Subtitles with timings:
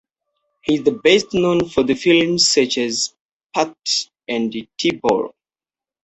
[0.63, 3.13] He is best known for the films such as
[3.55, 5.31] "Pacte" and "T’Bool".